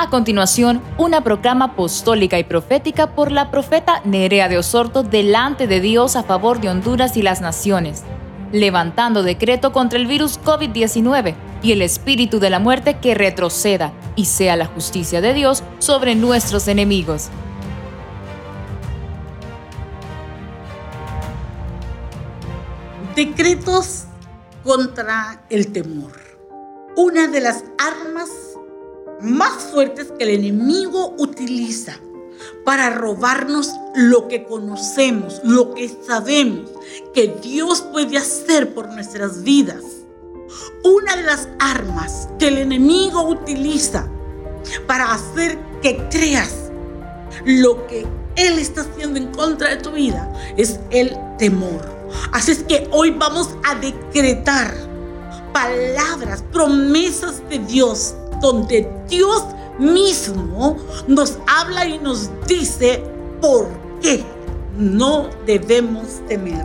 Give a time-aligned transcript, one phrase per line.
[0.00, 5.80] A continuación, una proclama apostólica y profética por la profeta Nerea de Osorto delante de
[5.80, 8.04] Dios a favor de Honduras y las naciones,
[8.52, 11.34] levantando decreto contra el virus COVID-19
[11.64, 16.14] y el espíritu de la muerte que retroceda y sea la justicia de Dios sobre
[16.14, 17.30] nuestros enemigos.
[23.16, 24.04] Decretos
[24.62, 26.12] contra el temor.
[26.94, 28.28] Una de las armas
[29.20, 31.98] más fuertes que el enemigo utiliza
[32.64, 36.70] para robarnos lo que conocemos, lo que sabemos
[37.14, 39.82] que Dios puede hacer por nuestras vidas.
[40.84, 44.08] Una de las armas que el enemigo utiliza
[44.86, 46.54] para hacer que creas
[47.44, 51.98] lo que Él está haciendo en contra de tu vida es el temor.
[52.32, 54.74] Así es que hoy vamos a decretar
[55.52, 59.44] palabras, promesas de Dios donde Dios
[59.78, 60.76] mismo
[61.06, 63.02] nos habla y nos dice
[63.40, 63.68] por
[64.00, 64.24] qué
[64.76, 66.64] no debemos temer.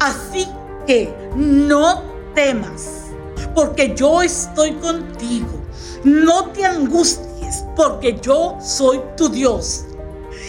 [0.00, 0.48] Así
[0.86, 2.02] que no
[2.34, 3.10] temas,
[3.54, 5.48] porque yo estoy contigo.
[6.04, 9.84] No te angusties, porque yo soy tu Dios.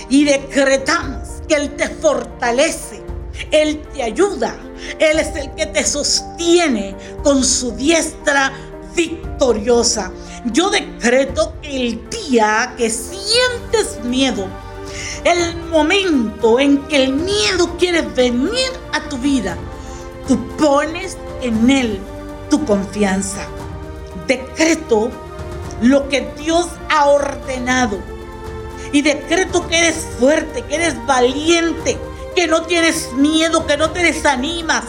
[0.09, 3.03] Y decretamos que Él te fortalece,
[3.51, 4.55] Él te ayuda,
[4.99, 8.51] Él es el que te sostiene con su diestra
[8.95, 10.11] victoriosa.
[10.45, 14.45] Yo decreto que el día que sientes miedo,
[15.23, 19.57] el momento en que el miedo quiere venir a tu vida,
[20.27, 21.99] tú pones en él
[22.49, 23.47] tu confianza.
[24.27, 25.09] Decreto
[25.81, 27.99] lo que Dios ha ordenado.
[28.91, 31.97] Y decreto que eres fuerte, que eres valiente,
[32.35, 34.83] que no tienes miedo, que no te desanimas,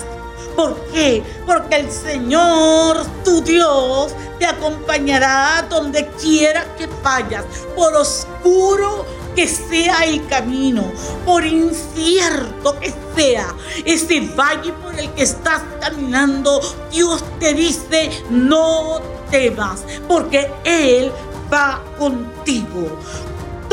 [0.56, 1.22] ¿Por qué?
[1.46, 10.04] Porque el Señor, tu Dios, te acompañará donde quiera que vayas, por oscuro que sea
[10.04, 10.84] el camino,
[11.24, 13.54] por incierto que sea
[13.84, 16.60] ese valle por el que estás caminando,
[16.90, 19.00] Dios te dice, no
[19.30, 21.10] temas, porque Él
[21.52, 22.98] va contigo.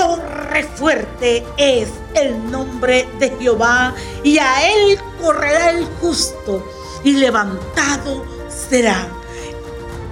[0.01, 6.65] Torre fuerte es el nombre de Jehová y a Él correrá el justo
[7.03, 9.07] y levantado será.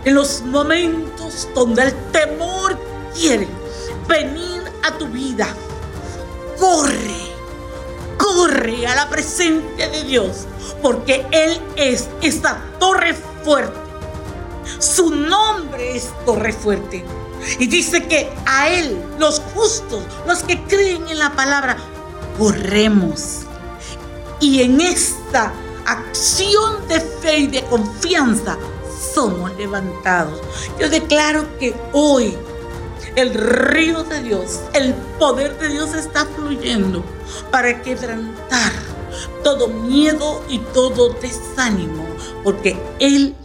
[0.06, 2.78] En los momentos donde el temor
[3.16, 3.48] quiere
[4.08, 5.48] venir a tu vida,
[6.60, 7.34] corre,
[8.20, 10.46] corre a la presencia de Dios,
[10.84, 13.80] porque Él es esta torre fuerte.
[14.78, 17.04] Su nombre es torre fuerte.
[17.60, 21.78] Y dice que a Él, los justos, los que creen en la palabra,
[22.38, 23.42] corremos.
[24.40, 25.52] Y en esta
[25.86, 28.58] acción de fe y de confianza
[29.14, 30.40] somos levantados.
[30.80, 32.38] Yo declaro que hoy
[33.16, 37.04] el río de Dios, el poder de Dios está fluyendo
[37.52, 38.72] para quebrantar
[39.44, 42.06] todo miedo y todo desánimo,
[42.44, 43.36] porque Él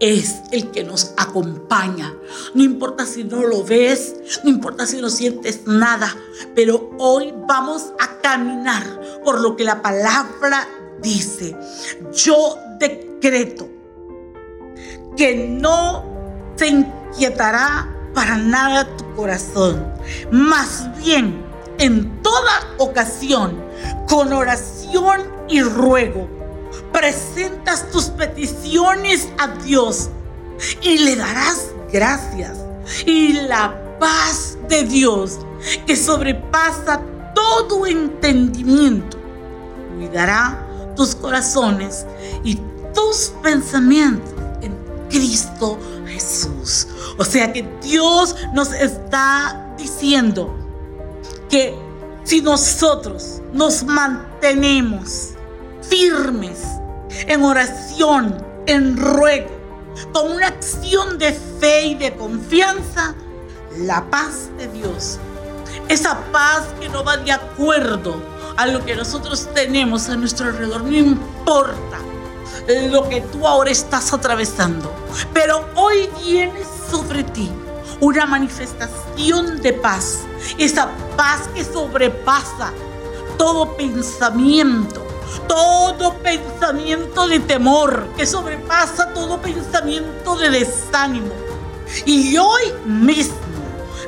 [0.00, 2.14] es el que nos acompaña.
[2.54, 6.16] No importa si no lo ves, no importa si no sientes nada,
[6.54, 10.66] pero hoy vamos a caminar por lo que la palabra
[11.02, 11.56] dice.
[12.14, 13.68] Yo decreto
[15.16, 16.04] que no
[16.56, 19.86] se inquietará para nada tu corazón,
[20.32, 21.44] más bien
[21.78, 23.62] en toda ocasión,
[24.08, 26.39] con oración y ruego
[26.92, 30.10] presentas tus peticiones a Dios
[30.82, 32.58] y le darás gracias.
[33.06, 35.38] Y la paz de Dios,
[35.86, 37.00] que sobrepasa
[37.34, 39.18] todo entendimiento,
[39.96, 42.06] cuidará tus corazones
[42.42, 42.58] y
[42.94, 44.74] tus pensamientos en
[45.08, 46.88] Cristo Jesús.
[47.18, 50.54] O sea que Dios nos está diciendo
[51.48, 51.74] que
[52.24, 55.30] si nosotros nos mantenemos
[55.82, 56.58] firmes
[57.26, 59.50] en oración, en ruego,
[60.12, 63.14] con una acción de fe y de confianza,
[63.78, 65.18] la paz de Dios,
[65.88, 68.16] esa paz que no va de acuerdo
[68.56, 71.98] a lo que nosotros tenemos a nuestro alrededor, no importa
[72.90, 74.92] lo que tú ahora estás atravesando,
[75.32, 76.60] pero hoy viene
[76.90, 77.50] sobre ti
[78.00, 80.20] una manifestación de paz,
[80.58, 82.72] esa paz que sobrepasa
[83.36, 85.06] todo pensamiento,
[85.46, 91.32] todo pensamiento de temor, que sobrepasa todo pensamiento de desánimo.
[92.06, 93.36] Y hoy mismo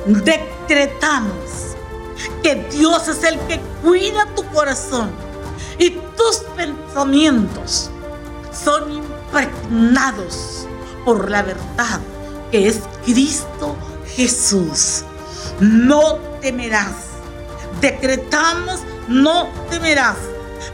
[0.05, 1.75] decretamos
[2.41, 5.11] que Dios es el que cuida tu corazón
[5.77, 7.89] y tus pensamientos
[8.53, 10.67] son impregnados
[11.03, 11.99] por la verdad
[12.51, 13.75] que es Cristo
[14.15, 15.03] Jesús.
[15.59, 17.09] no temerás.
[17.81, 20.17] Decretamos, no temerás,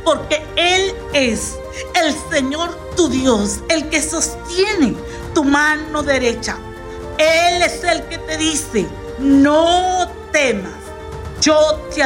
[0.04, 1.58] porque Él es
[1.96, 4.96] el Señor tu Dios, el que sostiene
[5.34, 6.58] tu mano derecha.
[7.18, 8.88] Él es el que te dice,
[9.20, 10.74] no temas,
[11.42, 11.58] yo
[11.94, 12.02] te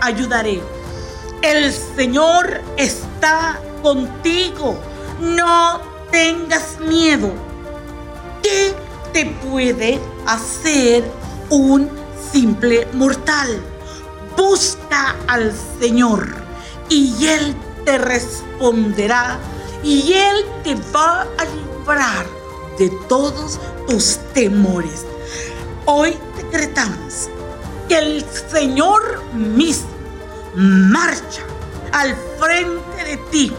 [0.00, 0.62] ayudaré.
[1.42, 4.78] El Señor está contigo,
[5.20, 5.80] no
[6.10, 7.32] tengas miedo.
[8.42, 8.74] ¿Qué
[9.12, 11.04] te puede hacer
[11.50, 11.90] un
[12.32, 13.60] simple mortal?
[14.36, 16.41] Busca al Señor
[16.92, 17.56] y Él
[17.86, 19.38] te responderá
[19.82, 22.26] y Él te va a librar
[22.78, 23.58] de todos
[23.88, 25.06] tus temores.
[25.86, 27.30] Hoy decretamos
[27.88, 29.88] que el Señor mismo
[30.54, 31.42] marcha
[31.92, 33.52] al frente de ti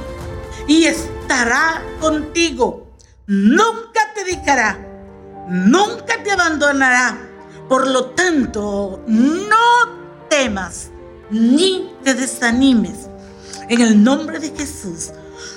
[0.68, 2.86] y estará contigo.
[3.26, 4.78] Nunca te dejará,
[5.50, 7.18] nunca te abandonará.
[7.68, 10.92] Por lo tanto, no temas
[11.32, 13.03] ni te desanimes.
[13.74, 15.10] En el nombre de Jesús,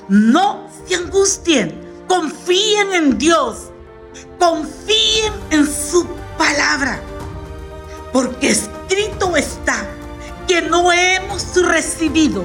[0.09, 1.79] no se angustien,
[2.09, 3.69] confíen en Dios,
[4.39, 6.07] confíen en su
[6.39, 6.99] palabra,
[8.15, 9.87] porque escrito está
[10.49, 12.43] que no hemos recibido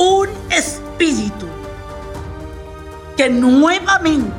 [0.00, 1.46] un espíritu
[3.16, 4.34] que nuevamente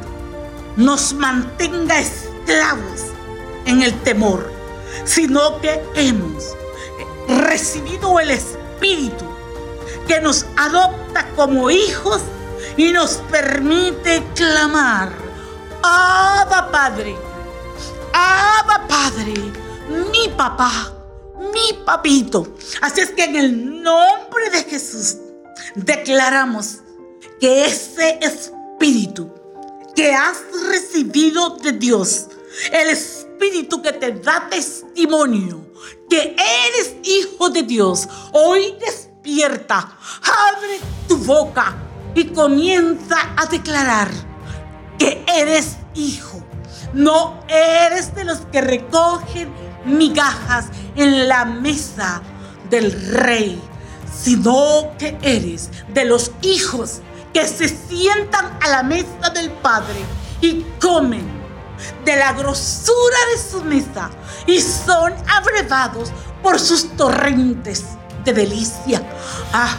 [0.75, 3.03] nos mantenga esclavos
[3.67, 4.51] en el temor,
[5.05, 6.43] sino que hemos
[7.29, 9.30] recibido el espíritu
[10.11, 12.21] que nos adopta como hijos
[12.75, 15.09] y nos permite clamar,
[15.81, 17.15] Abba Padre,
[18.11, 19.33] Abba Padre,
[20.11, 20.93] mi papá,
[21.53, 22.55] mi papito.
[22.81, 25.15] Así es que en el nombre de Jesús
[25.75, 26.79] declaramos
[27.39, 29.31] que ese espíritu
[29.95, 32.27] que has recibido de Dios,
[32.73, 35.71] el espíritu que te da testimonio
[36.09, 38.75] que eres hijo de Dios, hoy
[39.23, 41.75] abre tu boca
[42.15, 44.09] y comienza a declarar
[44.97, 46.41] que eres hijo.
[46.93, 49.53] No eres de los que recogen
[49.85, 50.65] migajas
[50.95, 52.21] en la mesa
[52.69, 53.61] del rey,
[54.13, 57.01] sino que eres de los hijos
[57.33, 59.99] que se sientan a la mesa del Padre
[60.41, 61.25] y comen
[62.03, 64.09] de la grosura de su mesa
[64.45, 66.11] y son abrevados
[66.43, 67.85] por sus torrentes
[68.23, 69.01] de delicia.
[69.53, 69.77] Ah,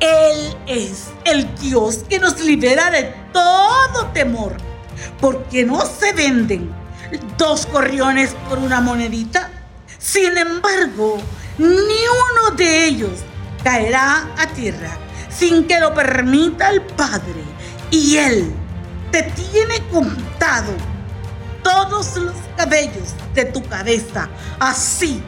[0.00, 4.56] Él es el Dios que nos libera de todo temor,
[5.20, 6.72] porque no se venden
[7.36, 9.50] dos corriones por una monedita.
[9.98, 11.18] Sin embargo,
[11.58, 13.20] ni uno de ellos
[13.62, 14.96] caerá a tierra
[15.30, 17.42] sin que lo permita el Padre.
[17.90, 18.52] Y Él
[19.10, 20.72] te tiene contado
[21.62, 24.28] todos los cabellos de tu cabeza.
[24.58, 25.22] Así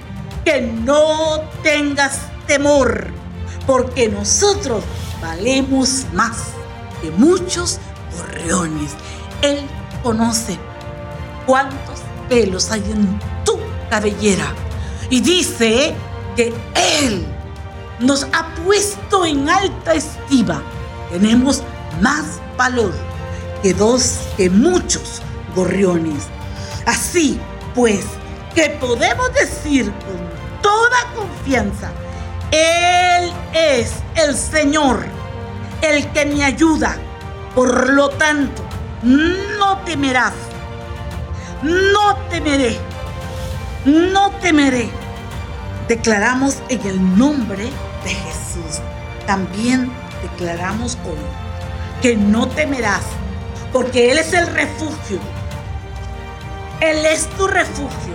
[0.45, 2.21] que no tengas
[2.53, 3.07] temor,
[3.67, 4.85] porque nosotros
[5.23, 6.37] valemos más
[7.01, 7.79] que muchos
[8.15, 8.91] gorriones.
[9.41, 9.61] Él
[10.03, 10.59] conoce
[11.47, 13.59] cuántos pelos hay en tu
[13.89, 14.53] cabellera
[15.09, 15.95] y dice
[16.37, 16.53] que
[17.01, 17.27] Él
[18.01, 20.63] nos ha puesto en alta estima.
[21.11, 21.63] Tenemos
[22.03, 22.93] más valor
[23.63, 25.23] que dos, que muchos
[25.57, 26.25] gorriones.
[26.85, 27.41] Así
[27.75, 28.05] pues,
[28.55, 31.91] que podemos decir con toda confianza,
[32.53, 35.07] Él es el Señor,
[35.81, 36.99] el que me ayuda.
[37.55, 38.63] Por lo tanto,
[39.03, 40.35] no temerás,
[41.63, 42.77] no temeré,
[43.87, 44.91] no temeré.
[45.89, 47.71] Declaramos en el nombre
[48.05, 48.83] de Jesús.
[49.27, 49.91] También
[50.23, 51.17] declaramos hoy
[52.03, 53.05] que no temerás,
[53.73, 55.21] porque Él es el refugio.
[56.81, 58.15] Él es tu refugio.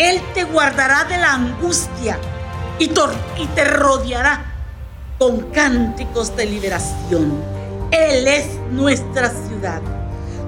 [0.00, 2.18] Él te guardará de la angustia
[2.78, 4.44] y, y te rodeará
[5.18, 7.32] con cánticos de liberación.
[7.90, 9.80] Él es nuestra ciudad.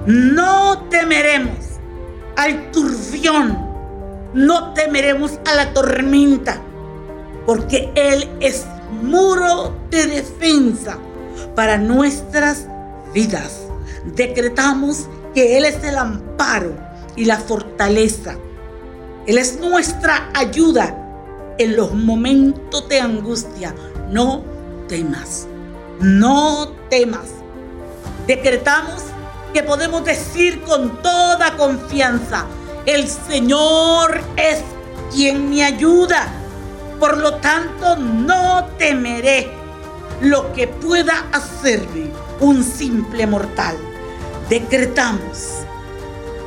[0.05, 1.65] No temeremos
[2.35, 3.57] al turbión,
[4.33, 6.61] no temeremos a la tormenta,
[7.45, 8.65] porque Él es
[9.01, 10.97] muro de defensa
[11.55, 12.67] para nuestras
[13.13, 13.61] vidas.
[14.15, 16.75] Decretamos que Él es el amparo
[17.15, 18.35] y la fortaleza.
[19.25, 21.06] Él es nuestra ayuda
[21.57, 23.73] en los momentos de angustia.
[24.09, 24.43] No
[24.87, 25.47] temas,
[25.99, 27.29] no temas.
[28.25, 29.03] Decretamos
[29.53, 32.45] que podemos decir con toda confianza,
[32.85, 34.61] el Señor es
[35.13, 36.27] quien me ayuda.
[36.99, 39.49] Por lo tanto, no temeré
[40.21, 43.77] lo que pueda hacerme un simple mortal.
[44.49, 45.63] Decretamos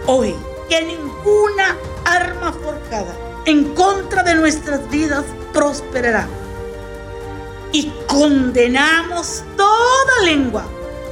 [0.06, 0.34] hoy
[0.68, 6.28] que ninguna arma forjada en contra de nuestras vidas prosperará.
[7.72, 10.64] Y condenamos toda lengua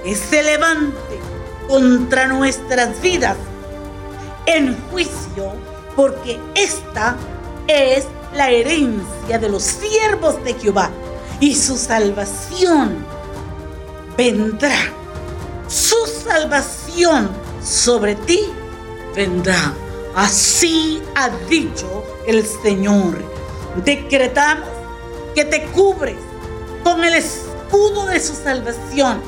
[0.05, 1.21] que se levante
[1.69, 3.37] contra nuestras vidas
[4.47, 5.53] en juicio,
[5.95, 7.17] porque esta
[7.67, 10.91] es la herencia de los siervos de Jehová
[11.41, 13.05] y su salvación
[14.17, 14.93] vendrá.
[15.69, 17.29] Su salvación
[17.63, 18.41] sobre ti
[19.15, 19.75] vendrá.
[20.19, 23.23] Así ha dicho el Señor.
[23.85, 24.69] Decretamos
[25.33, 26.17] que te cubres
[26.83, 29.23] con el escudo de su salvación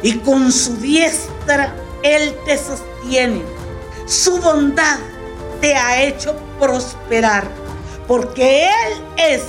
[0.00, 3.42] y con su diestra Él te sostiene.
[4.06, 5.00] Su bondad
[5.60, 7.50] te ha hecho prosperar,
[8.06, 9.42] porque Él es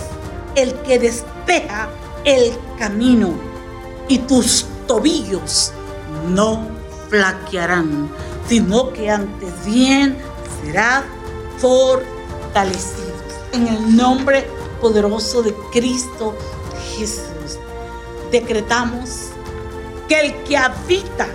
[0.55, 1.87] el que despeja
[2.25, 3.35] el camino
[4.07, 5.71] y tus tobillos
[6.29, 6.67] no
[7.09, 8.09] flaquearán,
[8.47, 10.30] sino que antes bien
[10.63, 11.03] será
[11.57, 13.11] fortalecido.
[13.53, 14.47] En el nombre
[14.79, 16.35] poderoso de Cristo
[16.97, 17.59] Jesús,
[18.31, 19.29] decretamos
[20.07, 21.27] que el que habita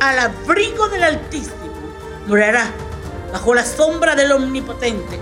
[0.00, 1.54] al abrigo del Altísimo
[2.26, 2.72] morará
[3.32, 5.18] bajo la sombra del Omnipotente.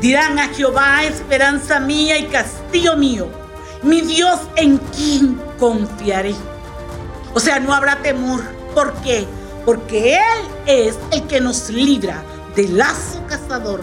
[0.00, 3.28] Dirán a Jehová, esperanza mía y castillo mío,
[3.82, 6.34] mi Dios en quien confiaré.
[7.34, 8.42] O sea, no habrá temor.
[8.74, 9.26] ¿Por qué?
[9.64, 13.80] Porque Él es el que nos libra del lazo cazador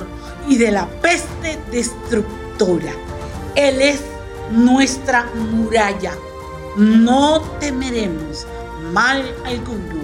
[0.48, 2.94] y de la peste destructora.
[3.56, 4.02] Él es
[4.52, 6.14] nuestra muralla.
[6.76, 8.46] No temeremos
[8.94, 10.02] mal alguno,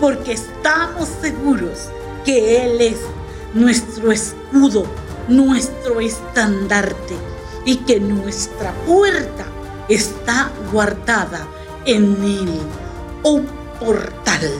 [0.00, 1.88] porque estamos seguros
[2.24, 2.98] que Él es
[3.54, 4.84] nuestro escudo,
[5.28, 7.16] nuestro estandarte
[7.64, 9.44] y que nuestra puerta
[9.88, 11.46] está guardada
[11.84, 12.60] en Él.
[13.24, 13.46] Un
[13.78, 14.50] portal,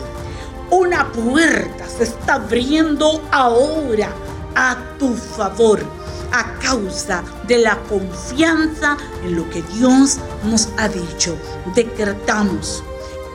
[0.72, 4.08] una puerta se está abriendo ahora
[4.54, 5.84] a tu favor
[6.32, 11.36] a causa de la confianza en lo que Dios nos ha dicho.
[11.74, 12.82] Decretamos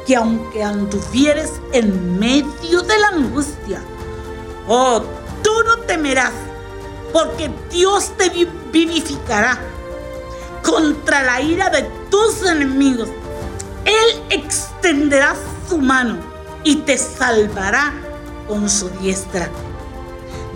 [0.08, 3.84] que aunque anduvieres en medio de la angustia,
[4.68, 5.04] oh,
[5.44, 6.34] tú no temerás,
[7.14, 8.32] porque Dios te
[8.72, 9.60] vivificará
[10.64, 13.10] contra la ira de tus enemigos.
[13.86, 15.36] Él extenderá
[15.70, 16.27] su mano
[16.64, 17.94] y te salvará
[18.48, 19.50] con su diestra.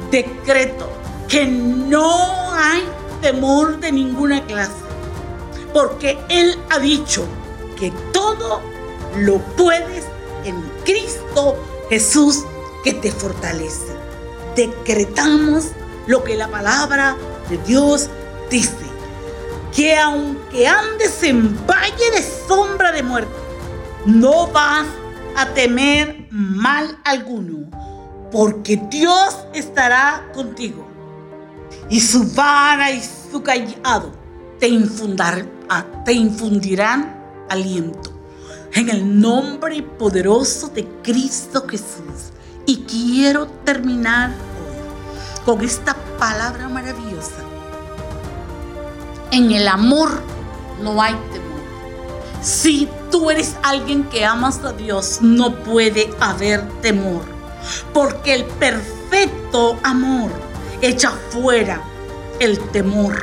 [0.10, 0.90] Decreto
[1.28, 2.84] que no hay
[3.22, 4.72] temor de ninguna clase,
[5.74, 7.26] porque Él ha dicho
[7.78, 8.62] que todo
[9.18, 10.06] lo puedes
[10.44, 11.58] en Cristo
[11.90, 12.44] Jesús
[12.84, 13.96] que te fortalece.
[14.56, 15.68] Decretamos
[16.08, 17.16] lo que la palabra
[17.50, 18.10] de Dios
[18.50, 18.76] dice,
[19.76, 23.34] que aunque andes en valle de sombra de muerte,
[24.06, 24.86] no vas
[25.36, 27.70] a temer mal alguno,
[28.32, 30.88] porque Dios estará contigo.
[31.90, 34.12] Y su vara y su callado
[34.60, 34.70] te,
[35.70, 38.12] ah, te infundirán aliento
[38.74, 42.32] en el nombre poderoso de Cristo Jesús.
[42.66, 47.44] Y quiero terminar hoy con esta palabra maravillosa.
[49.32, 50.22] En el amor
[50.82, 51.52] no hay temor.
[53.12, 57.24] Tú eres alguien que amas a Dios, no puede haber temor.
[57.94, 60.32] Porque el perfecto amor
[60.82, 61.84] echa fuera
[62.40, 63.16] el temor.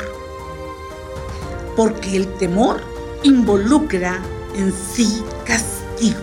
[1.74, 2.82] Porque el temor
[3.22, 4.22] involucra
[4.54, 6.20] en sí castigo.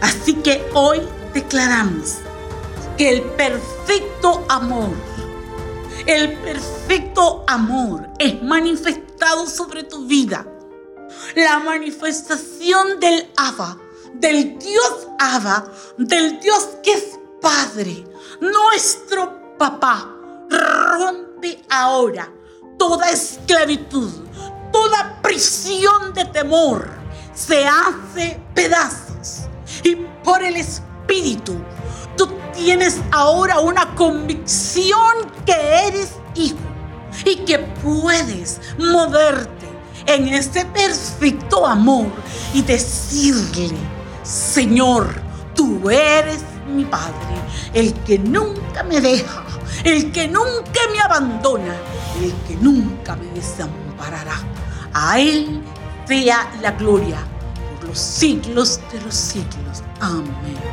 [0.00, 1.00] Así que hoy
[1.34, 2.18] declaramos
[2.96, 4.90] que el perfecto amor,
[6.06, 10.46] el perfecto amor es manifestado sobre tu vida.
[11.34, 13.78] La manifestación del Abba,
[14.14, 15.64] del Dios Abba,
[15.96, 18.04] del Dios que es Padre,
[18.40, 20.08] nuestro papá,
[20.50, 22.30] rompe ahora
[22.78, 24.10] toda esclavitud,
[24.72, 26.88] toda prisión de temor
[27.34, 29.48] se hace pedazos.
[29.82, 31.54] Y por el Espíritu,
[32.16, 36.58] tú tienes ahora una convicción que eres hijo
[37.24, 39.61] y que puedes moverte
[40.06, 42.06] en este perfecto amor
[42.54, 43.70] y decirle,
[44.22, 45.20] Señor,
[45.54, 46.40] tú eres
[46.74, 47.12] mi Padre,
[47.74, 49.42] el que nunca me deja,
[49.84, 51.74] el que nunca me abandona,
[52.22, 54.40] el que nunca me desamparará.
[54.94, 55.62] A Él
[56.06, 57.18] sea la gloria
[57.80, 59.82] por los siglos de los siglos.
[60.00, 60.71] Amén.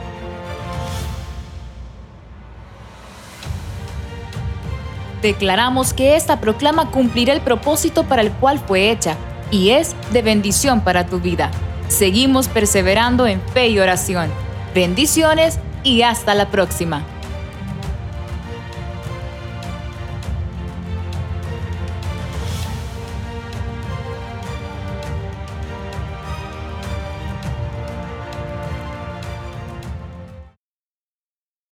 [5.22, 9.18] Declaramos que esta proclama cumplirá el propósito para el cual fue hecha
[9.52, 11.52] y es de bendición para tu vida.
[11.88, 14.30] Seguimos perseverando en fe y oración.
[14.74, 17.04] Bendiciones y hasta la próxima.